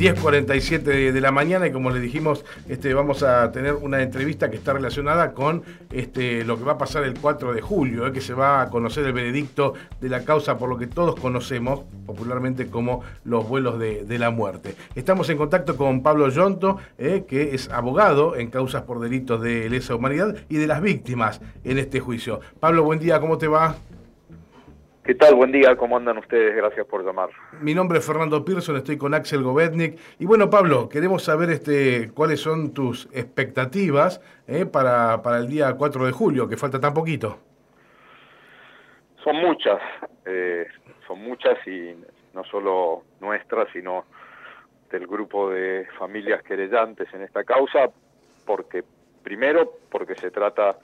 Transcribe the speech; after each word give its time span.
10.47 0.00 1.12
de, 1.12 1.20
la 1.20 1.30
mañana 1.30 1.66
y 1.66 1.72
como 1.72 1.90
le 1.90 2.00
dijimos, 2.00 2.42
este, 2.70 2.94
vamos 2.94 3.22
a 3.22 3.52
tener 3.52 3.74
una 3.74 4.00
entrevista 4.00 4.48
que 4.48 4.56
está 4.56 4.72
relacionada 4.72 5.34
con 5.34 5.62
este, 5.92 6.42
lo 6.42 6.56
que 6.56 6.64
va 6.64 6.72
a 6.72 6.78
pasar 6.78 7.04
el 7.04 7.18
4 7.20 7.52
de 7.52 7.60
julio, 7.60 8.06
eh, 8.06 8.12
que 8.12 8.22
se 8.22 8.32
va 8.32 8.62
a 8.62 8.70
conocer 8.70 9.04
el 9.04 9.12
veredicto 9.12 9.74
de 10.00 10.08
la 10.08 10.24
causa 10.24 10.56
por 10.56 10.70
lo 10.70 10.78
que 10.78 10.86
todos 10.86 11.20
conocemos 11.20 11.82
popularmente 12.06 12.68
como 12.68 13.02
los 13.24 13.46
vuelos 13.46 13.78
de, 13.78 14.18
la 14.18 14.30
muerte. 14.30 14.74
Estamos 14.94 15.28
en 15.28 15.36
contacto 15.36 15.76
con 15.76 16.02
Pablo 16.02 16.30
Yonto, 16.30 16.78
eh, 16.96 17.24
que 17.28 17.54
es 17.54 17.68
abogado 17.68 18.36
en 18.36 18.48
causas 18.48 18.84
por 18.84 19.00
delitos 19.00 19.42
de 19.42 19.68
lesa 19.68 19.94
humanidad 19.94 20.34
y 20.48 20.56
de 20.56 20.66
las 20.66 20.80
víctimas 20.80 21.42
en 21.62 21.78
este 21.78 22.00
juicio. 22.00 22.40
Pablo, 22.58 22.84
buen 22.84 23.00
día, 23.00 23.20
¿cómo 23.20 23.36
te 23.36 23.48
va? 23.48 23.76
¿Qué 25.10 25.16
tal? 25.16 25.34
Buen 25.34 25.50
día, 25.50 25.74
¿cómo 25.74 25.96
andan 25.96 26.18
ustedes? 26.18 26.54
Gracias 26.54 26.86
por 26.86 27.04
llamar. 27.04 27.30
Mi 27.60 27.74
nombre 27.74 27.98
es 27.98 28.06
Fernando 28.06 28.44
Pearson, 28.44 28.76
estoy 28.76 28.96
con 28.96 29.12
Axel 29.12 29.42
Govetnik. 29.42 29.98
Y 30.20 30.24
bueno, 30.24 30.48
Pablo, 30.48 30.88
queremos 30.88 31.24
saber 31.24 31.50
este, 31.50 32.12
cuáles 32.14 32.38
son 32.38 32.72
tus 32.72 33.06
expectativas 33.12 34.20
eh, 34.46 34.66
para, 34.66 35.20
para 35.20 35.38
el 35.38 35.48
día 35.48 35.74
4 35.76 36.06
de 36.06 36.12
julio, 36.12 36.48
que 36.48 36.56
falta 36.56 36.78
tan 36.80 36.94
poquito. 36.94 37.40
Son 39.24 39.34
muchas, 39.34 39.80
eh, 40.26 40.68
son 41.08 41.18
muchas 41.18 41.58
y 41.66 41.92
no 42.32 42.44
solo 42.44 43.02
nuestras, 43.18 43.66
sino 43.72 44.04
del 44.92 45.08
grupo 45.08 45.50
de 45.50 45.88
familias 45.98 46.40
querellantes 46.44 47.12
en 47.12 47.22
esta 47.22 47.42
causa, 47.42 47.90
porque 48.46 48.84
primero, 49.24 49.72
porque 49.90 50.14
se 50.14 50.30
trata 50.30 50.76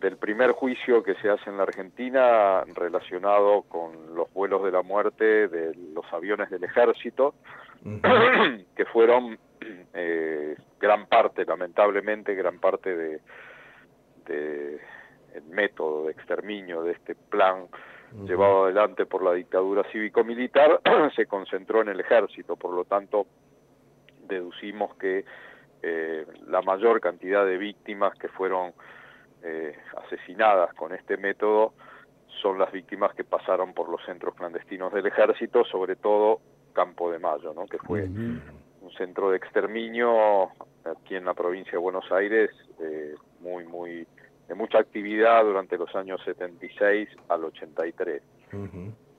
del 0.00 0.16
primer 0.16 0.52
juicio 0.52 1.02
que 1.02 1.14
se 1.16 1.28
hace 1.28 1.50
en 1.50 1.56
la 1.56 1.64
Argentina 1.64 2.62
relacionado 2.74 3.62
con 3.62 4.14
los 4.14 4.32
vuelos 4.32 4.62
de 4.62 4.70
la 4.70 4.82
muerte 4.82 5.48
de 5.48 5.74
los 5.92 6.04
aviones 6.12 6.50
del 6.50 6.64
ejército, 6.64 7.34
que 8.76 8.84
fueron 8.86 9.38
eh, 9.94 10.56
gran 10.78 11.06
parte, 11.06 11.44
lamentablemente, 11.44 12.34
gran 12.34 12.58
parte 12.60 12.96
de, 12.96 13.20
el 15.34 15.44
método 15.50 16.06
de 16.06 16.12
exterminio 16.12 16.82
de 16.82 16.92
este 16.92 17.14
plan 17.14 17.66
llevado 18.24 18.64
adelante 18.64 19.06
por 19.06 19.22
la 19.22 19.32
dictadura 19.32 19.84
cívico-militar 19.90 20.80
se 21.16 21.26
concentró 21.26 21.82
en 21.82 21.88
el 21.88 22.00
ejército, 22.00 22.56
por 22.56 22.74
lo 22.74 22.84
tanto 22.84 23.26
deducimos 24.26 24.94
que 24.96 25.24
eh, 25.82 26.26
la 26.46 26.60
mayor 26.62 27.00
cantidad 27.00 27.44
de 27.46 27.56
víctimas 27.56 28.16
que 28.18 28.28
fueron 28.28 28.72
eh, 29.42 29.76
asesinadas 30.04 30.74
con 30.74 30.92
este 30.92 31.16
método 31.16 31.74
son 32.42 32.58
las 32.58 32.70
víctimas 32.72 33.14
que 33.14 33.24
pasaron 33.24 33.72
por 33.74 33.88
los 33.88 34.04
centros 34.04 34.34
clandestinos 34.34 34.92
del 34.92 35.06
ejército, 35.06 35.64
sobre 35.64 35.96
todo 35.96 36.40
Campo 36.72 37.10
de 37.10 37.18
Mayo, 37.18 37.52
¿no? 37.54 37.66
que 37.66 37.78
fue 37.78 38.04
un 38.04 38.92
centro 38.96 39.30
de 39.30 39.36
exterminio 39.38 40.50
aquí 40.84 41.16
en 41.16 41.24
la 41.24 41.34
provincia 41.34 41.72
de 41.72 41.78
Buenos 41.78 42.10
Aires, 42.12 42.50
eh, 42.80 43.14
muy, 43.40 43.64
muy, 43.64 44.06
de 44.46 44.54
mucha 44.54 44.78
actividad 44.78 45.44
durante 45.44 45.76
los 45.76 45.94
años 45.94 46.20
76 46.24 47.08
al 47.28 47.44
83. 47.44 48.22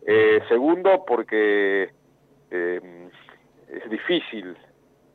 eh, 0.05 0.39
segundo, 0.47 1.03
porque 1.05 1.89
eh, 2.51 3.09
es 3.69 3.89
difícil 3.89 4.57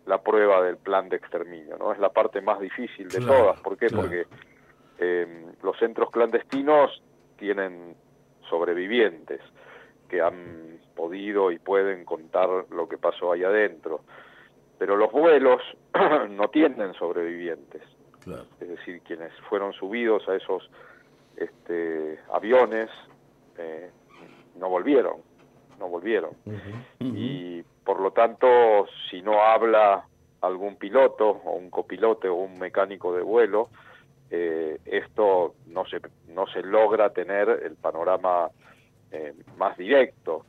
la 0.06 0.22
prueba 0.22 0.62
del 0.62 0.76
plan 0.76 1.08
de 1.08 1.16
exterminio, 1.16 1.76
¿no? 1.78 1.92
Es 1.92 1.98
la 1.98 2.10
parte 2.10 2.40
más 2.40 2.60
difícil 2.60 3.08
de 3.08 3.20
todas. 3.20 3.58
¿Por 3.60 3.78
qué? 3.78 3.86
Porque 3.88 4.26
eh, 4.98 5.46
los 5.62 5.78
centros 5.78 6.10
clandestinos 6.10 7.02
tienen 7.36 7.94
sobrevivientes 8.48 9.40
que 10.08 10.20
han 10.20 10.78
podido 10.94 11.50
y 11.50 11.58
pueden 11.58 12.04
contar 12.04 12.48
lo 12.70 12.88
que 12.88 12.98
pasó 12.98 13.32
ahí 13.32 13.42
adentro, 13.42 14.00
pero 14.78 14.96
los 14.96 15.10
vuelos 15.10 15.62
no 16.30 16.48
tienen 16.48 16.94
sobrevivientes. 16.94 17.82
Es 18.60 18.68
decir, 18.68 19.02
quienes 19.02 19.32
fueron 19.50 19.74
subidos 19.74 20.26
a 20.28 20.36
esos 20.36 20.70
este, 21.36 22.18
aviones 22.32 22.88
eh, 23.58 23.90
no 24.56 24.68
volvieron, 24.68 25.16
no 25.78 25.88
volvieron. 25.88 26.30
Y 27.00 27.62
por 27.84 28.00
lo 28.00 28.12
tanto, 28.12 28.86
si 29.10 29.20
no 29.20 29.42
habla 29.42 30.06
algún 30.40 30.76
piloto 30.76 31.28
o 31.28 31.52
un 31.52 31.70
copilote 31.70 32.28
o 32.28 32.34
un 32.34 32.58
mecánico 32.58 33.14
de 33.14 33.22
vuelo, 33.22 33.68
eh, 34.36 34.80
esto 34.84 35.54
no 35.68 35.86
se, 35.86 36.00
no 36.28 36.46
se 36.48 36.62
logra 36.62 37.10
tener 37.10 37.48
el 37.48 37.76
panorama 37.76 38.50
eh, 39.12 39.32
más 39.56 39.76
directo. 39.78 40.44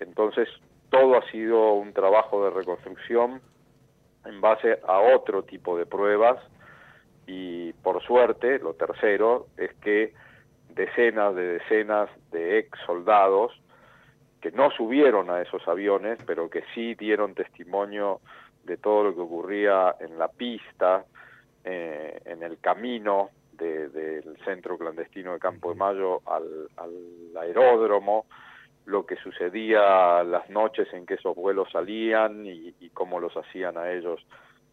Entonces, 0.00 0.48
todo 0.90 1.18
ha 1.18 1.30
sido 1.30 1.74
un 1.74 1.92
trabajo 1.92 2.44
de 2.44 2.50
reconstrucción 2.50 3.40
en 4.24 4.40
base 4.40 4.78
a 4.86 5.00
otro 5.00 5.42
tipo 5.42 5.76
de 5.76 5.84
pruebas 5.84 6.38
y 7.26 7.74
por 7.74 8.02
suerte, 8.02 8.58
lo 8.58 8.72
tercero, 8.74 9.48
es 9.58 9.74
que 9.74 10.14
decenas 10.70 11.34
de 11.34 11.58
decenas 11.58 12.08
de 12.30 12.58
ex 12.58 12.78
soldados 12.86 13.52
que 14.40 14.52
no 14.52 14.70
subieron 14.70 15.28
a 15.28 15.42
esos 15.42 15.66
aviones, 15.68 16.18
pero 16.26 16.48
que 16.48 16.62
sí 16.74 16.94
dieron 16.94 17.34
testimonio 17.34 18.20
de 18.64 18.78
todo 18.78 19.04
lo 19.04 19.14
que 19.14 19.20
ocurría 19.20 19.96
en 20.00 20.18
la 20.18 20.28
pista, 20.28 21.04
eh, 21.64 22.20
en 22.24 22.42
el 22.42 22.58
camino 22.58 23.30
del 23.52 24.36
centro 24.44 24.78
clandestino 24.78 25.32
de 25.32 25.38
Campo 25.40 25.70
de 25.70 25.74
Mayo 25.74 26.22
al, 26.26 26.68
aeródromo, 27.36 28.26
lo 28.86 29.04
que 29.04 29.16
sucedía 29.16 30.22
las 30.22 30.48
noches 30.48 30.88
en 30.92 31.04
que 31.04 31.14
esos 31.14 31.34
vuelos 31.34 31.68
salían 31.70 32.46
y, 32.46 32.72
cómo 32.94 33.20
los 33.20 33.36
hacían 33.36 33.76
a 33.76 33.92
ellos 33.92 34.24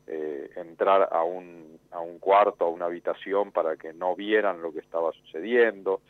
eh, 0.08 0.50
entrar 0.56 1.10
a 1.12 1.24
un, 1.24 1.80
a 1.92 2.00
un 2.00 2.20
cuarto, 2.20 2.66
a 2.66 2.70
una 2.70 2.86
habitación 2.86 3.52
para 3.52 3.76
que 3.76 3.94
no 3.94 4.16
vieran 4.16 4.62
lo 4.62 4.72
que 4.72 4.80
estaba 4.80 5.12
sucediendo. 5.12 6.02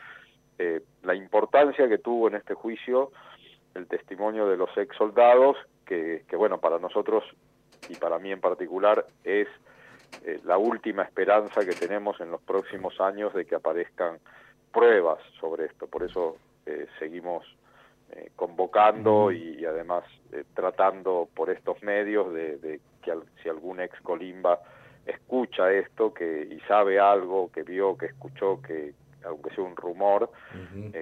Eh, 0.59 0.81
la 1.03 1.15
importancia 1.15 1.89
que 1.89 1.97
tuvo 1.97 2.27
en 2.27 2.35
este 2.35 2.53
juicio 2.53 3.11
el 3.73 3.87
testimonio 3.87 4.47
de 4.47 4.55
los 4.55 4.69
ex 4.77 4.95
soldados, 4.95 5.57
que, 5.85 6.23
que 6.27 6.35
bueno, 6.35 6.59
para 6.59 6.79
nosotros 6.79 7.23
y 7.89 7.95
para 7.95 8.19
mí 8.19 8.31
en 8.31 8.39
particular 8.39 9.05
es 9.23 9.47
eh, 10.23 10.39
la 10.43 10.57
última 10.57 11.03
esperanza 11.03 11.65
que 11.65 11.73
tenemos 11.73 12.19
en 12.21 12.31
los 12.31 12.41
próximos 12.41 12.99
años 13.01 13.33
de 13.33 13.45
que 13.45 13.55
aparezcan 13.55 14.19
pruebas 14.71 15.19
sobre 15.39 15.65
esto. 15.65 15.87
Por 15.87 16.03
eso 16.03 16.37
eh, 16.65 16.87
seguimos 16.99 17.45
eh, 18.11 18.31
convocando 18.35 19.31
y, 19.31 19.65
además 19.65 20.03
tratando 20.53 21.29
por 21.33 21.49
estos 21.49 21.81
medios 21.81 22.33
de, 22.33 22.79
que 23.01 23.13
si 23.41 23.49
algún 23.49 23.79
ex 23.79 23.99
Colimba 24.01 24.59
escucha 25.05 25.71
esto 25.71 26.13
que 26.13 26.47
y 26.49 26.59
sabe 26.61 26.99
algo, 26.99 27.51
que 27.51 27.63
vio, 27.63 27.97
que 27.97 28.07
escuchó, 28.07 28.61
que 28.61 28.93
aunque 29.23 29.49
sea 29.55 29.63
un 29.63 29.75
rumor, 29.75 30.29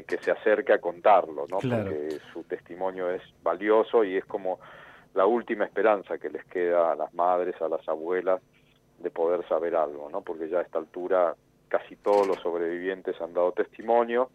que 0.08 0.18
se 0.20 0.32
acerque 0.32 0.72
a 0.72 0.80
contarlo, 0.80 1.46
¿no? 1.50 1.58
Porque 1.58 2.20
su 2.32 2.44
testimonio 2.44 3.10
es 3.10 3.22
valioso 3.42 4.06
y 4.06 4.16
es 4.16 4.24
como 4.24 4.60
la 5.14 5.26
última 5.26 5.66
esperanza 5.66 6.18
que 6.18 6.30
les 6.30 6.44
queda 6.46 6.92
a 6.92 6.96
las 6.96 7.14
madres, 7.14 7.62
a 7.62 7.68
las 7.68 7.88
abuelas, 7.88 8.42
de 9.00 9.10
poder 9.10 9.48
saber 9.48 9.76
algo, 9.76 10.10
¿no? 10.10 10.22
Porque 10.22 10.50
ya 10.50 10.60
a 10.60 10.62
esta 10.62 10.80
altura 10.80 11.36
casi 11.68 11.96
todos 11.96 12.28
los 12.28 12.38
sobrevivientes 12.40 13.20
han 13.22 13.34
dado 13.34 13.52
testimonio 13.52 14.30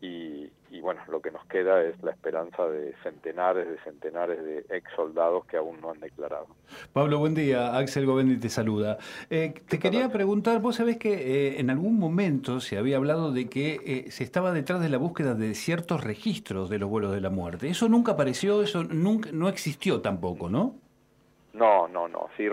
y, 0.00 0.50
bueno, 0.82 1.00
lo 1.08 1.20
que 1.20 1.30
nos 1.30 1.44
queda 1.46 1.82
es 1.82 2.00
la 2.02 2.12
esperanza 2.12 2.64
de 2.68 2.94
centenares 3.02 3.66
de 3.66 3.78
centenares 3.82 4.44
de 4.44 4.58
ex 4.68 4.88
soldados 4.94 5.44
que 5.46 5.56
aún 5.56 5.80
no 5.80 5.90
han 5.90 5.98
declarado. 5.98 6.46
Pablo, 6.92 7.18
buen 7.18 7.34
día. 7.34 7.76
Axel 7.76 8.06
Govendi 8.06 8.36
te 8.36 8.48
saluda. 8.48 8.98
Eh, 9.30 9.54
te 9.66 9.78
quería 9.78 10.10
preguntar, 10.10 10.60
vos 10.60 10.76
sabés 10.76 10.98
que 10.98 11.14
eh, 11.14 11.60
en 11.60 11.70
algún 11.70 11.98
momento 11.98 12.60
se 12.60 12.78
había 12.78 12.98
hablado 12.98 13.32
de 13.32 13.48
que 13.48 13.80
eh, 13.84 14.10
se 14.10 14.22
estaba 14.22 14.52
detrás 14.52 14.80
de 14.80 14.90
la 14.90 14.98
búsqueda 14.98 15.34
de 15.34 15.54
ciertos 15.54 16.04
registros 16.04 16.68
de 16.68 16.78
los 16.78 16.88
vuelos 16.88 17.12
de 17.12 17.20
la 17.20 17.30
muerte. 17.30 17.68
Eso 17.68 17.88
nunca 17.88 18.12
apareció, 18.12 18.62
eso 18.62 18.84
nunca, 18.84 19.30
no 19.32 19.48
existió 19.48 20.02
tampoco, 20.02 20.48
¿no? 20.50 20.76
No, 21.56 21.88
no, 21.88 22.06
no. 22.06 22.28
Sí, 22.36 22.48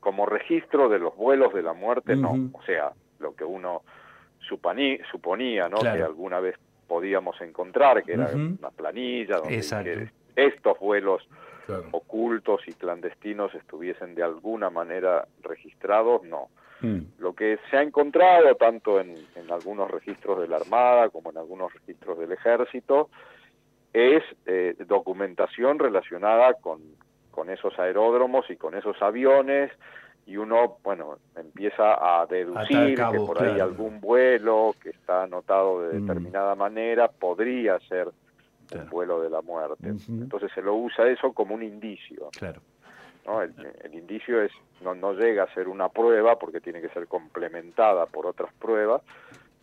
como 0.00 0.24
registro 0.24 0.88
de 0.88 0.98
los 0.98 1.14
vuelos 1.14 1.52
de 1.52 1.62
la 1.62 1.74
muerte, 1.74 2.16
no. 2.16 2.50
O 2.52 2.62
sea, 2.62 2.92
lo 3.18 3.34
que 3.34 3.44
uno 3.44 3.82
suponía, 4.40 5.68
¿no? 5.68 5.78
Que 5.78 5.88
alguna 5.88 6.40
vez 6.40 6.56
podíamos 6.86 7.38
encontrar, 7.42 8.02
que 8.02 8.14
era 8.14 8.30
una 8.32 8.70
planilla 8.70 9.36
donde 9.36 10.10
estos 10.34 10.78
vuelos 10.78 11.28
ocultos 11.92 12.62
y 12.66 12.72
clandestinos 12.72 13.54
estuviesen 13.54 14.14
de 14.14 14.22
alguna 14.22 14.70
manera 14.70 15.26
registrados, 15.42 16.22
no. 16.24 16.48
Mm. 16.80 17.00
Lo 17.18 17.34
que 17.34 17.58
se 17.70 17.76
ha 17.76 17.82
encontrado, 17.82 18.54
tanto 18.54 19.00
en, 19.00 19.16
algunos 19.50 19.90
registros 19.90 20.40
de 20.40 20.48
la 20.48 20.56
Armada 20.56 21.10
como 21.10 21.30
en 21.30 21.38
algunos 21.38 21.72
registros 21.74 22.18
del 22.18 22.32
Ejército, 22.32 23.10
es 23.92 24.22
eh, 24.46 24.76
documentación 24.86 25.78
relacionada 25.78 26.54
con, 26.54 26.80
con 27.38 27.50
esos 27.50 27.78
aeródromos 27.78 28.50
y 28.50 28.56
con 28.56 28.74
esos 28.74 29.00
aviones, 29.00 29.70
y 30.26 30.36
uno, 30.36 30.78
bueno, 30.82 31.18
empieza 31.36 31.94
a 31.94 32.26
deducir 32.26 32.96
que 32.96 33.20
por 33.20 33.40
ahí 33.40 33.60
algún 33.60 34.00
vuelo 34.00 34.74
que 34.82 34.90
está 34.90 35.22
anotado 35.22 35.82
de 35.82 35.96
mm. 35.96 36.00
determinada 36.04 36.56
manera 36.56 37.06
podría 37.06 37.78
ser 37.88 38.08
un 38.74 38.90
vuelo 38.90 39.20
de 39.20 39.30
la 39.30 39.40
muerte. 39.40 39.86
Entonces 40.08 40.50
se 40.52 40.62
lo 40.62 40.74
usa 40.74 41.06
eso 41.06 41.32
como 41.32 41.54
un 41.54 41.62
indicio. 41.62 42.28
Claro. 42.36 42.60
¿no? 43.24 43.40
El, 43.40 43.54
indicio 43.94 44.42
es 44.42 44.50
no, 44.82 44.96
no 44.96 45.12
llega 45.12 45.44
a 45.44 45.54
ser 45.54 45.68
una 45.68 45.88
prueba 45.90 46.40
porque 46.40 46.60
tiene 46.60 46.80
que 46.80 46.88
ser 46.88 47.06
complementada 47.06 48.06
por 48.06 48.26
otras 48.26 48.52
pruebas, 48.54 49.02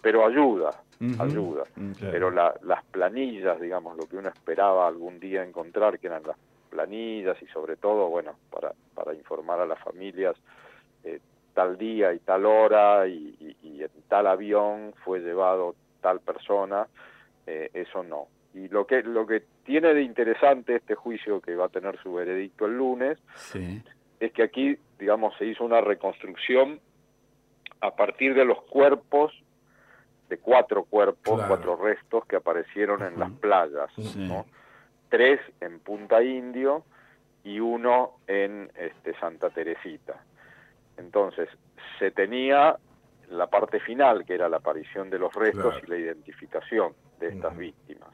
pero 0.02 0.26
ayuda, 0.26 0.70
ayuda. 1.20 1.64
Mm, 1.76 1.92
pero 2.00 2.32
las 2.32 2.86
planillas, 2.90 3.60
digamos, 3.60 3.98
lo 3.98 4.08
que 4.08 4.16
uno 4.16 4.30
esperaba 4.30 4.88
algún 4.88 5.20
día 5.20 5.44
encontrar, 5.44 6.00
que 6.00 6.08
eran 6.08 6.24
las 6.24 6.38
planillas 6.76 7.42
y 7.42 7.48
sobre 7.48 7.78
todo, 7.78 8.10
bueno, 8.10 8.36
para, 8.52 8.74
para 8.94 9.14
informar 9.14 9.62
a 9.62 9.66
las 9.66 9.80
familias 9.80 10.36
eh, 11.06 11.20
tal 11.54 11.78
día 11.78 12.14
y 12.14 12.20
tal 12.20 12.46
hora 12.46 13.08
y, 13.08 13.56
en 13.64 13.90
tal 14.10 14.28
avión 14.28 14.94
fue 15.04 15.20
llevado 15.20 15.76
tal 16.02 16.20
persona, 16.20 16.88
eh, 17.48 17.70
eso 17.74 18.04
no. 18.04 18.28
Y 18.54 18.68
lo 18.68 18.86
que, 18.86 19.04
lo 19.04 19.26
que 19.26 19.44
tiene 19.64 19.94
de 19.94 20.02
interesante 20.02 20.76
este 20.76 20.96
juicio 20.96 21.40
que 21.40 21.56
va 21.56 21.66
a 21.66 21.70
tener 21.70 21.98
su 22.02 22.14
veredicto 22.14 22.66
el 22.66 22.78
lunes 22.78 23.18
es 24.20 24.32
que 24.34 24.44
aquí, 24.44 24.78
digamos, 25.00 25.36
se 25.38 25.46
hizo 25.46 25.64
una 25.64 25.82
reconstrucción 25.82 26.80
a 27.82 27.92
partir 27.92 28.34
de 28.34 28.46
los 28.46 28.62
cuerpos 28.64 29.34
de 30.30 30.38
cuatro 30.40 30.84
cuerpos, 30.84 31.42
cuatro 31.48 31.76
restos 31.76 32.26
que 32.26 32.36
aparecieron 32.36 33.04
en 33.04 33.20
las 33.20 33.32
playas, 33.32 33.90
¿no? 34.16 34.46
Tres 35.10 35.40
en 35.62 35.80
Punta 35.80 36.24
Indio 36.24 36.84
y 37.44 37.60
uno 37.60 38.18
en 38.28 38.72
este, 38.76 39.14
Santa 39.20 39.50
Teresita. 39.50 40.24
Entonces, 40.98 41.50
se 42.00 42.12
tenía 42.12 42.78
la 43.30 43.48
parte 43.48 43.80
final, 43.80 44.26
que 44.26 44.36
era 44.36 44.50
la 44.50 44.58
aparición 44.58 45.10
de 45.10 45.20
los 45.20 45.34
restos 45.34 45.76
y 45.84 45.90
la 45.90 45.98
identificación 45.98 46.94
de 47.20 47.30
estas 47.30 47.56
víctimas. 47.58 48.10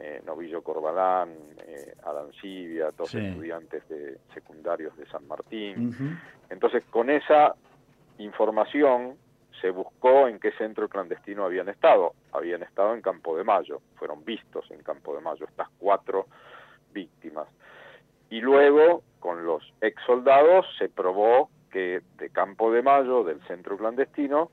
Eh, 0.00 0.20
Novillo 0.26 0.62
Corbalán, 0.62 1.30
eh, 1.64 1.94
Adancibia, 2.04 2.90
dos 2.96 3.14
estudiantes 3.14 3.88
de 3.88 4.18
secundarios 4.34 4.96
de 4.96 5.06
San 5.06 5.26
Martín. 5.28 6.18
Entonces, 6.50 6.82
con 6.90 7.10
esa 7.10 7.54
información 8.18 9.16
se 9.62 9.70
buscó 9.70 10.26
en 10.28 10.40
qué 10.40 10.50
centro 10.52 10.88
clandestino 10.88 11.44
habían 11.44 11.68
estado. 11.68 12.12
Habían 12.32 12.62
estado 12.64 12.94
en 12.94 13.00
Campo 13.00 13.36
de 13.36 13.44
Mayo, 13.44 13.80
fueron 13.94 14.24
vistos 14.24 14.70
en 14.72 14.82
Campo 14.82 15.14
de 15.14 15.22
Mayo 15.22 15.46
estas 15.48 15.68
cuatro 15.78 16.26
víctimas. 16.92 17.46
Y 18.28 18.40
luego, 18.40 19.02
con 19.20 19.46
los 19.46 19.62
ex 19.80 20.02
soldados, 20.04 20.66
se 20.78 20.88
probó 20.88 21.48
que 21.70 22.02
de 22.18 22.30
Campo 22.30 22.72
de 22.72 22.82
Mayo, 22.82 23.22
del 23.22 23.40
centro 23.46 23.78
clandestino, 23.78 24.50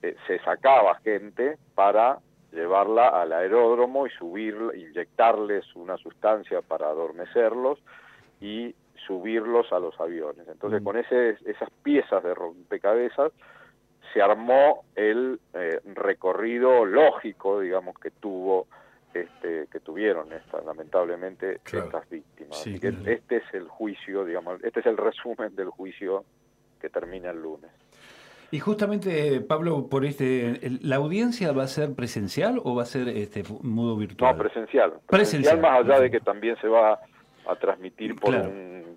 eh, 0.00 0.16
se 0.26 0.38
sacaba 0.40 0.94
gente 1.00 1.58
para 1.74 2.20
llevarla 2.52 3.08
al 3.08 3.32
aeródromo 3.32 4.06
y 4.06 4.10
subir, 4.10 4.56
inyectarles 4.74 5.64
una 5.74 5.96
sustancia 5.96 6.62
para 6.62 6.86
adormecerlos 6.86 7.78
y 8.40 8.74
subirlos 9.06 9.72
a 9.72 9.80
los 9.80 9.98
aviones. 10.00 10.46
Entonces, 10.46 10.82
mm. 10.82 10.84
con 10.84 10.96
ese, 10.98 11.30
esas 11.46 11.70
piezas 11.82 12.22
de 12.22 12.34
rompecabezas 12.34 13.32
se 14.12 14.22
armó 14.22 14.84
el 14.94 15.40
eh, 15.54 15.80
recorrido 15.94 16.84
lógico, 16.84 17.60
digamos, 17.60 17.98
que 17.98 18.10
tuvo 18.10 18.66
este, 19.14 19.66
que 19.70 19.80
tuvieron 19.80 20.32
esta, 20.32 20.62
lamentablemente 20.62 21.60
estas 21.70 22.08
víctimas. 22.08 22.66
este 22.66 23.36
es 23.36 23.42
el 23.52 23.68
juicio, 23.68 24.24
digamos, 24.24 24.62
este 24.64 24.80
es 24.80 24.86
el 24.86 24.96
resumen 24.96 25.54
del 25.54 25.68
juicio 25.68 26.24
que 26.80 26.88
termina 26.88 27.30
el 27.30 27.42
lunes. 27.42 27.70
Y 28.50 28.58
justamente, 28.58 29.40
Pablo, 29.40 29.88
por 29.88 30.04
este, 30.04 30.60
¿la 30.82 30.96
audiencia 30.96 31.52
va 31.52 31.64
a 31.64 31.68
ser 31.68 31.94
presencial 31.94 32.60
o 32.64 32.74
va 32.74 32.82
a 32.82 32.86
ser 32.86 33.08
este 33.08 33.44
modo 33.62 33.96
virtual? 33.96 34.36
No, 34.36 34.42
presencial. 34.42 34.92
Presencial, 35.06 35.60
más 35.60 35.80
allá 35.80 36.00
de 36.00 36.10
que 36.10 36.20
también 36.20 36.56
se 36.60 36.68
va 36.68 37.00
a 37.46 37.56
transmitir 37.56 38.14
por 38.18 38.34
un 38.34 38.91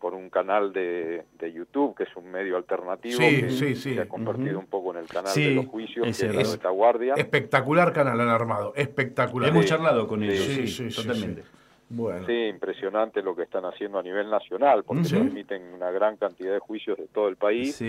por 0.00 0.14
un 0.14 0.30
canal 0.30 0.72
de, 0.72 1.24
de, 1.38 1.52
YouTube, 1.52 1.94
que 1.94 2.04
es 2.04 2.16
un 2.16 2.30
medio 2.30 2.56
alternativo 2.56 3.18
que 3.18 3.50
se 3.76 4.00
ha 4.00 4.08
convertido 4.08 4.58
un 4.58 4.66
poco 4.66 4.92
en 4.92 4.98
el 4.98 5.06
canal 5.06 5.32
de 5.34 5.54
los 5.54 5.66
juicios, 5.66 6.04
que 6.04 6.26
es 6.26 6.34
la 6.34 6.42
retaguardia. 6.42 7.14
Espectacular 7.14 7.92
canal 7.92 8.20
han 8.20 8.28
armado, 8.28 8.72
espectacular. 8.74 9.50
Hemos 9.50 9.66
charlado 9.66 10.08
con 10.08 10.22
ellos, 10.22 10.70
sí, 10.70 10.88
totalmente. 10.88 11.44
Bueno. 11.90 12.24
Sí, 12.24 12.32
impresionante 12.32 13.20
lo 13.20 13.34
que 13.34 13.42
están 13.42 13.64
haciendo 13.64 13.98
a 13.98 14.02
nivel 14.02 14.30
nacional, 14.30 14.84
porque 14.84 15.08
permiten 15.10 15.74
una 15.74 15.90
gran 15.90 16.16
cantidad 16.16 16.52
de 16.52 16.60
juicios 16.60 16.96
de 16.96 17.08
todo 17.08 17.28
el 17.28 17.36
país. 17.36 17.80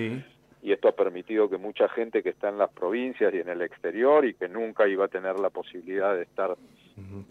Y 0.63 0.71
esto 0.71 0.89
ha 0.89 0.91
permitido 0.91 1.49
que 1.49 1.57
mucha 1.57 1.89
gente 1.89 2.21
que 2.21 2.29
está 2.29 2.49
en 2.49 2.59
las 2.59 2.71
provincias 2.71 3.33
y 3.33 3.39
en 3.39 3.49
el 3.49 3.63
exterior 3.63 4.25
y 4.25 4.35
que 4.35 4.47
nunca 4.47 4.87
iba 4.87 5.05
a 5.05 5.07
tener 5.07 5.39
la 5.39 5.49
posibilidad 5.49 6.15
de 6.15 6.23
estar 6.23 6.55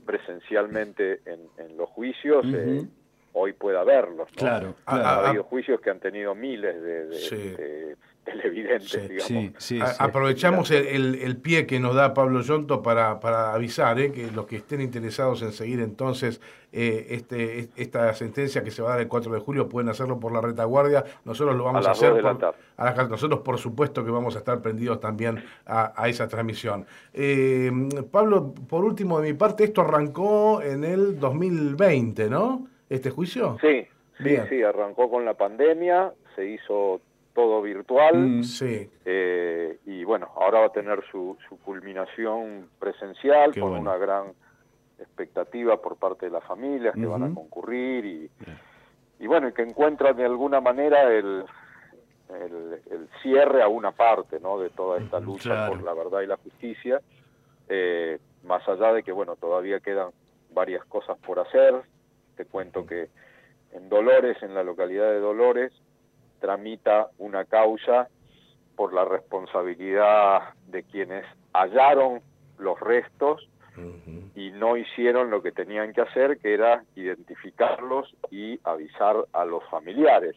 presencialmente 0.04 1.20
en, 1.26 1.40
en 1.58 1.76
los 1.76 1.88
juicios, 1.90 2.44
eh, 2.52 2.86
hoy 3.32 3.52
pueda 3.52 3.84
verlos. 3.84 4.28
Claro, 4.36 4.74
Ha 4.86 5.28
habido 5.28 5.44
juicios 5.44 5.80
que 5.80 5.90
han 5.90 6.00
tenido 6.00 6.34
miles 6.34 6.82
de, 6.82 7.96
televidentes, 8.24 9.08
digamos. 9.08 9.98
aprovechamos 9.98 10.70
el, 10.70 11.36
pie 11.38 11.66
que 11.66 11.80
nos 11.80 11.94
da 11.94 12.12
Pablo 12.12 12.42
Yonto 12.42 12.82
para, 12.82 13.18
para 13.18 13.54
avisar 13.54 13.98
eh, 13.98 14.12
que 14.12 14.30
los 14.30 14.46
que 14.46 14.56
estén 14.56 14.80
interesados 14.80 15.42
en 15.42 15.52
seguir 15.52 15.80
entonces 15.80 16.40
eh, 16.72 17.06
este, 17.10 17.68
esta 17.76 18.12
sentencia 18.14 18.62
que 18.62 18.70
se 18.70 18.82
va 18.82 18.90
a 18.90 18.92
dar 18.92 19.00
el 19.00 19.08
4 19.08 19.32
de 19.32 19.40
julio 19.40 19.68
pueden 19.68 19.88
hacerlo 19.88 20.20
por 20.20 20.32
la 20.32 20.40
retaguardia. 20.40 21.04
Nosotros 21.24 21.56
lo 21.56 21.64
vamos 21.64 21.86
a, 21.86 21.92
hacer. 21.92 22.22
nosotros, 23.08 23.40
por 23.40 23.58
supuesto, 23.58 24.04
que 24.04 24.10
vamos 24.10 24.36
a 24.36 24.40
estar 24.40 24.60
prendidos 24.60 25.00
también 25.00 25.42
a, 25.66 26.08
esa 26.08 26.28
transmisión. 26.28 26.86
Eh, 27.12 27.72
Pablo, 28.10 28.52
por 28.52 28.84
último, 28.84 29.20
de 29.20 29.32
mi 29.32 29.38
parte, 29.38 29.64
esto 29.64 29.80
arrancó 29.80 30.62
en 30.62 30.84
el 30.84 31.18
2020, 31.18 32.30
¿no? 32.30 32.68
Este 32.90 33.10
juicio? 33.10 33.56
Sí, 33.60 33.86
sí, 34.18 34.36
sí, 34.48 34.62
arrancó 34.62 35.08
con 35.08 35.24
la 35.24 35.34
pandemia, 35.34 36.12
se 36.36 36.46
hizo 36.46 37.00
todo 37.34 37.62
virtual. 37.62 38.16
Mm, 38.16 38.42
sí. 38.42 38.90
Eh, 39.04 39.78
y 39.86 40.04
bueno, 40.04 40.28
ahora 40.36 40.60
va 40.60 40.66
a 40.66 40.72
tener 40.72 41.02
su, 41.10 41.38
su 41.48 41.58
culminación 41.60 42.68
presencial 42.78 43.58
con 43.58 43.72
una 43.72 43.96
gran 43.96 44.32
expectativa 44.98 45.80
por 45.80 45.96
parte 45.96 46.26
de 46.26 46.32
las 46.32 46.44
familias 46.44 46.94
que 46.94 47.06
van 47.06 47.22
a 47.22 47.34
concurrir 47.34 48.04
y, 48.04 48.30
y 49.18 49.26
bueno, 49.26 49.48
y 49.48 49.52
que 49.52 49.62
encuentran 49.62 50.16
de 50.16 50.26
alguna 50.26 50.60
manera 50.60 51.10
el, 51.10 51.44
el, 52.28 53.08
cierre 53.22 53.62
a 53.62 53.68
una 53.68 53.92
parte 53.92 54.40
¿no? 54.40 54.58
de 54.58 54.70
toda 54.70 54.98
esta 54.98 55.20
lucha 55.20 55.68
por 55.68 55.82
la 55.82 55.94
verdad 55.94 56.20
y 56.20 56.26
la 56.26 56.36
justicia, 56.36 57.00
eh, 57.68 58.18
más 58.44 58.66
allá 58.68 58.92
de 58.92 59.02
que 59.02 59.12
bueno, 59.12 59.36
todavía 59.36 59.80
quedan 59.80 60.10
varias 60.52 60.84
cosas 60.86 61.16
por 61.18 61.38
hacer, 61.38 61.82
te 62.40 62.46
cuento 62.46 62.86
que 62.86 63.10
en 63.72 63.90
Dolores, 63.90 64.42
en 64.42 64.54
la 64.54 64.62
localidad 64.62 65.10
de 65.10 65.20
Dolores, 65.20 65.72
tramita 66.40 67.08
una 67.18 67.44
causa 67.44 68.08
por 68.76 68.94
la 68.94 69.04
responsabilidad 69.04 70.54
de 70.68 70.82
quienes 70.84 71.26
hallaron 71.52 72.22
los 72.58 72.80
restos 72.80 73.46
y 74.34 74.50
no 74.52 74.76
hicieron 74.76 75.30
lo 75.30 75.42
que 75.42 75.52
tenían 75.52 75.92
que 75.92 76.00
hacer, 76.00 76.38
que 76.38 76.54
era 76.54 76.82
identificarlos 76.96 78.14
y 78.30 78.58
avisar 78.64 79.16
a 79.32 79.44
los 79.44 79.62
familiares. 79.68 80.34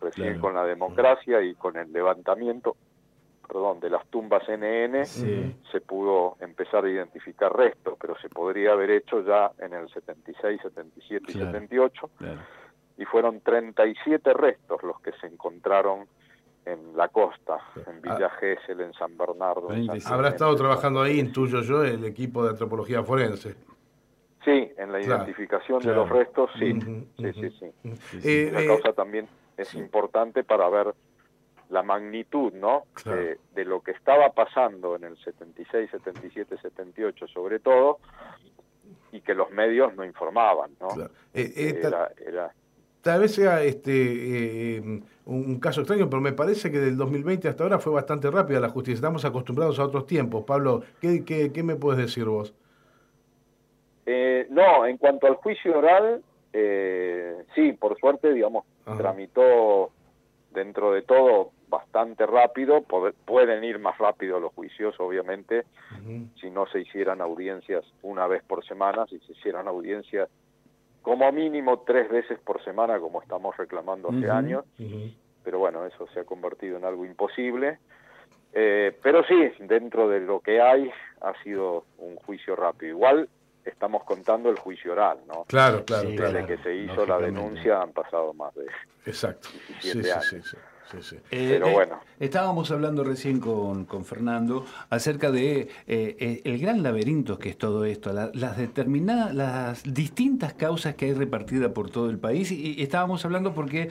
Recién 0.00 0.40
con 0.40 0.54
la 0.54 0.64
democracia 0.64 1.42
y 1.42 1.54
con 1.54 1.76
el 1.76 1.92
levantamiento 1.92 2.76
perdón, 3.48 3.80
de 3.80 3.90
las 3.90 4.06
tumbas 4.08 4.42
NN 4.48 5.04
se 5.06 5.80
pudo 5.80 6.36
empezar 6.40 6.84
a 6.84 6.90
identificar 6.90 7.54
restos, 7.56 7.94
pero 7.98 8.16
se 8.20 8.28
podría 8.28 8.72
haber 8.72 8.90
hecho 8.90 9.22
ya 9.24 9.50
en 9.58 9.72
el 9.72 9.88
76, 9.88 10.60
77 10.62 11.24
y 11.28 11.32
78. 11.32 12.10
Y 12.98 13.04
fueron 13.04 13.40
37 13.40 14.32
restos 14.34 14.82
los 14.82 15.00
que 15.00 15.12
se 15.20 15.26
encontraron 15.26 16.06
en 16.66 16.96
la 16.96 17.08
costa, 17.08 17.58
en 17.86 18.02
Villa 18.02 18.26
ah. 18.26 18.36
Gesell, 18.38 18.80
en 18.80 18.92
San 18.92 19.16
Bernardo. 19.16 19.68
Habrá 20.06 20.28
estado 20.28 20.54
trabajando 20.54 21.00
ahí, 21.00 21.18
intuyo 21.18 21.62
yo, 21.62 21.82
el 21.82 22.04
equipo 22.04 22.44
de 22.44 22.50
antropología 22.50 23.02
forense. 23.02 23.54
Sí, 24.44 24.72
en 24.76 24.92
la 24.92 25.00
identificación 25.00 25.80
de 25.82 25.94
los 25.94 26.08
restos, 26.08 26.50
sí. 26.58 26.78
sí, 27.18 27.32
sí, 27.32 27.50
sí, 27.50 28.28
eh, 28.28 28.50
la 28.52 28.66
causa 28.66 28.92
también 28.92 29.28
es 29.56 29.74
importante 29.74 30.44
para 30.44 30.68
ver 30.68 30.94
la 31.70 31.82
magnitud 31.82 32.52
¿no? 32.52 32.84
De, 33.04 33.64
lo 33.64 33.80
que 33.80 33.90
estaba 33.92 34.30
pasando 34.32 34.96
en 34.96 35.04
el 35.04 35.16
76, 35.18 35.90
77, 35.90 36.56
78 36.60 37.28
sobre 37.28 37.58
todo, 37.60 37.98
y 39.12 39.20
que 39.20 39.34
los 39.34 39.50
medios 39.50 39.94
no 39.94 40.04
informaban. 40.04 40.70
¿no? 40.80 40.88
Eh, 41.34 41.52
eh, 41.56 41.90
tal 43.02 43.20
vez 43.20 43.34
sea 43.34 43.62
este 43.62 44.76
eh, 44.76 45.02
un, 45.26 45.60
caso 45.60 45.80
extraño, 45.80 46.08
pero 46.08 46.20
me 46.20 46.32
parece 46.32 46.70
que 46.70 46.78
del 46.78 46.96
2020 46.96 47.48
hasta 47.48 47.62
ahora 47.62 47.78
fue 47.78 47.92
bastante 47.92 48.30
rápida 48.30 48.60
la 48.60 48.68
justicia. 48.68 48.96
Estamos 48.96 49.24
acostumbrados 49.24 49.78
a 49.78 49.84
otros 49.84 50.06
tiempos. 50.06 50.44
Pablo, 50.44 50.82
¿qué, 51.00 51.24
qué, 51.24 51.62
me 51.62 51.76
puedes 51.76 52.00
decir 52.00 52.24
vos? 52.24 52.54
Eh, 54.06 54.46
no, 54.50 54.86
en 54.86 54.96
cuanto 54.96 55.26
al 55.26 55.34
juicio 55.34 55.78
oral, 55.78 56.22
eh, 56.52 57.44
sí, 57.54 57.72
por 57.72 57.98
suerte, 57.98 58.32
digamos, 58.32 58.64
tramitó 58.96 59.90
dentro 60.52 60.92
de 60.92 61.02
todo 61.02 61.52
bastante 61.68 62.26
rápido, 62.26 62.82
pueden 63.24 63.64
ir 63.64 63.78
más 63.78 63.98
rápido 63.98 64.40
los 64.40 64.52
juicios, 64.54 64.94
obviamente, 64.98 65.64
si 66.40 66.50
no 66.50 66.66
se 66.66 66.80
hicieran 66.80 67.20
audiencias 67.20 67.84
una 68.02 68.26
vez 68.26 68.42
por 68.44 68.64
semana, 68.64 69.06
si 69.06 69.18
se 69.20 69.32
hicieran 69.32 69.68
audiencias 69.68 70.28
como 71.02 71.30
mínimo 71.32 71.80
tres 71.80 72.10
veces 72.10 72.38
por 72.40 72.62
semana, 72.64 72.98
como 72.98 73.22
estamos 73.22 73.56
reclamando 73.56 74.10
hace 74.10 74.30
años, 74.30 74.64
pero 75.42 75.58
bueno, 75.58 75.86
eso 75.86 76.06
se 76.12 76.20
ha 76.20 76.24
convertido 76.24 76.76
en 76.76 76.84
algo 76.84 77.04
imposible. 77.04 77.78
Eh, 78.52 78.96
pero 79.02 79.22
sí, 79.24 79.50
dentro 79.60 80.08
de 80.08 80.20
lo 80.20 80.40
que 80.40 80.60
hay, 80.60 80.90
ha 81.20 81.32
sido 81.42 81.84
un 81.98 82.16
juicio 82.16 82.56
rápido. 82.56 82.92
Igual 82.96 83.28
estamos 83.64 84.04
contando 84.04 84.50
el 84.50 84.58
juicio 84.58 84.92
oral, 84.92 85.18
¿no? 85.26 85.44
Claro, 85.44 85.84
claro. 85.84 86.08
Desde 86.08 86.46
que 86.46 86.58
se 86.58 86.74
hizo 86.74 87.06
la 87.06 87.18
denuncia 87.18 87.82
han 87.82 87.92
pasado 87.92 88.32
más 88.34 88.54
de 88.54 88.66
Exacto. 89.06 89.48
17 89.80 90.12
años. 90.12 90.56
Eh, 90.94 91.20
Pero 91.30 91.68
eh, 91.68 91.72
bueno. 91.72 92.00
estábamos 92.18 92.70
hablando 92.70 93.04
recién 93.04 93.40
con, 93.40 93.84
con 93.84 94.04
Fernando 94.04 94.64
acerca 94.90 95.30
de 95.30 95.68
eh, 95.86 96.40
el 96.44 96.58
gran 96.58 96.82
laberinto 96.82 97.38
que 97.38 97.50
es 97.50 97.58
todo 97.58 97.84
esto, 97.84 98.12
las 98.12 98.56
determinadas, 98.56 99.34
las 99.34 99.82
distintas 99.82 100.54
causas 100.54 100.94
que 100.94 101.06
hay 101.06 101.14
repartidas 101.14 101.72
por 101.72 101.90
todo 101.90 102.10
el 102.10 102.18
país. 102.18 102.50
Y, 102.52 102.82
estábamos 102.82 103.24
hablando 103.24 103.54
porque 103.54 103.90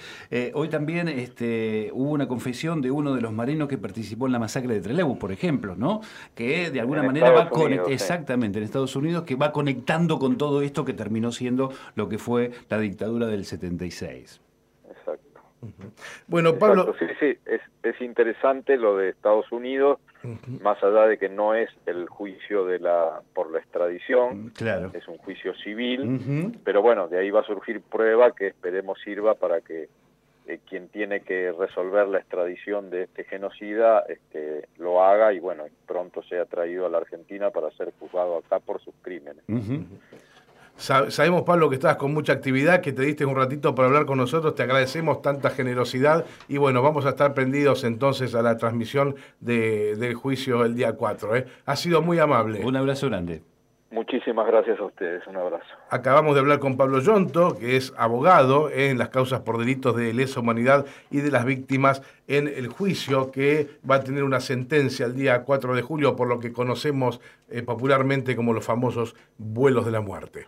hoy 0.53 0.69
también 0.69 1.07
este, 1.07 1.91
hubo 1.93 2.11
una 2.11 2.27
confesión 2.27 2.81
de 2.81 2.91
uno 2.91 3.13
de 3.13 3.21
los 3.21 3.31
marinos 3.31 3.67
que 3.67 3.77
participó 3.77 4.25
en 4.25 4.33
la 4.33 4.39
masacre 4.39 4.73
de 4.73 4.81
Trelew, 4.81 5.17
por 5.17 5.31
ejemplo, 5.31 5.75
¿no? 5.75 6.01
Que 6.33 6.71
de 6.71 6.79
alguna 6.79 7.03
manera 7.03 7.31
va 7.31 7.49
conectando, 7.49 7.91
exactamente, 7.91 8.57
en 8.59 8.65
Estados 8.65 8.95
Unidos, 8.95 9.23
que 9.23 9.35
va 9.35 9.51
conectando 9.51 10.19
con 10.19 10.37
todo 10.37 10.61
esto 10.61 10.85
que 10.85 10.93
terminó 10.93 11.31
siendo 11.31 11.71
lo 11.95 12.09
que 12.09 12.17
fue 12.17 12.51
la 12.69 12.79
dictadura 12.79 13.27
del 13.27 13.45
76. 13.45 14.41
Bueno, 16.27 16.57
Pablo. 16.57 16.93
Sí, 16.99 17.05
sí, 17.19 17.37
es, 17.45 17.61
es, 17.83 18.01
interesante 18.01 18.77
lo 18.77 18.97
de 18.97 19.09
Estados 19.09 19.51
Unidos, 19.51 19.99
más 20.61 20.81
allá 20.83 21.07
de 21.07 21.17
que 21.17 21.29
no 21.29 21.53
es 21.55 21.69
el 21.85 22.07
juicio 22.07 22.65
de 22.65 22.79
la 22.79 23.21
por 23.33 23.51
la 23.51 23.59
extradición, 23.59 24.45
mm, 24.45 24.49
claro. 24.49 24.91
es 24.93 25.07
un 25.07 25.17
juicio 25.17 25.55
civil, 25.55 26.59
pero 26.63 26.81
bueno, 26.81 27.07
de 27.07 27.19
ahí 27.19 27.31
va 27.31 27.41
a 27.41 27.45
surgir 27.45 27.81
prueba 27.81 28.31
que 28.31 28.47
esperemos 28.47 28.99
sirva 29.03 29.35
para 29.35 29.61
que 29.61 29.89
eh, 30.47 30.59
quien 30.69 30.87
tiene 30.87 31.19
que 31.21 31.51
resolver 31.51 32.07
la 32.07 32.19
extradición 32.19 32.89
de 32.89 33.03
este 33.03 33.25
genocida 33.25 34.05
este, 34.07 34.67
lo 34.77 35.03
haga 35.03 35.33
y 35.33 35.39
bueno, 35.39 35.65
pronto 35.85 36.23
sea 36.23 36.45
traído 36.45 36.85
a 36.85 36.89
la 36.89 36.99
Argentina 36.99 37.49
para 37.49 37.69
ser 37.71 37.91
juzgado 37.99 38.37
acá 38.37 38.59
por 38.59 38.81
sus 38.81 38.93
crímenes. 39.01 39.43
Sabemos, 40.77 41.41
Pablo, 41.41 41.69
que 41.69 41.75
estás 41.75 41.97
con 41.97 42.13
mucha 42.13 42.33
actividad, 42.33 42.81
que 42.81 42.93
te 42.93 43.01
diste 43.01 43.25
un 43.25 43.35
ratito 43.35 43.73
para 43.73 43.87
hablar 43.87 44.05
con 44.05 44.19
nosotros, 44.19 44.53
te 44.55 44.63
agradecemos 44.63 45.21
tanta 45.21 45.49
generosidad 45.49 46.25
y 46.47 46.57
bueno, 46.57 46.81
vamos 46.81 47.05
a 47.05 47.09
estar 47.09 47.33
prendidos 47.33 47.83
entonces 47.83 48.35
a 48.35 48.43
la 48.43 48.57
transmisión 48.57 49.15
de, 49.39 49.95
del 49.95 50.13
juicio 50.13 50.63
el 50.63 50.75
día 50.75 50.93
4. 50.93 51.35
¿eh? 51.35 51.45
Ha 51.65 51.75
sido 51.75 52.01
muy 52.01 52.19
amable. 52.19 52.63
Un 52.63 52.75
abrazo 52.75 53.07
grande. 53.07 53.41
Muchísimas 53.89 54.45
gracias 54.47 54.77
a 54.79 54.83
ustedes, 54.83 55.25
un 55.27 55.37
abrazo. 55.37 55.65
Acabamos 55.89 56.33
de 56.33 56.41
hablar 56.41 56.59
con 56.59 56.75
Pablo 56.75 56.99
Yonto, 56.99 57.57
que 57.57 57.77
es 57.77 57.93
abogado 57.97 58.69
en 58.69 58.97
las 58.97 59.09
causas 59.09 59.39
por 59.41 59.57
delitos 59.57 59.95
de 59.95 60.13
lesa 60.13 60.41
humanidad 60.41 60.85
y 61.09 61.21
de 61.21 61.31
las 61.31 61.45
víctimas 61.45 62.01
en 62.27 62.49
el 62.49 62.67
juicio 62.67 63.31
que 63.31 63.69
va 63.89 63.95
a 63.95 64.03
tener 64.03 64.25
una 64.25 64.41
sentencia 64.41 65.05
el 65.05 65.15
día 65.15 65.43
4 65.43 65.73
de 65.73 65.81
julio, 65.81 66.17
por 66.17 66.27
lo 66.27 66.39
que 66.39 66.51
conocemos 66.51 67.21
eh, 67.49 67.63
popularmente 67.63 68.35
como 68.35 68.51
los 68.51 68.65
famosos 68.65 69.15
vuelos 69.37 69.85
de 69.85 69.91
la 69.91 70.01
muerte. 70.01 70.47